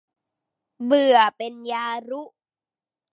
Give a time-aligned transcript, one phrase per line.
[0.85, 2.21] เบื่อเป็นยารุ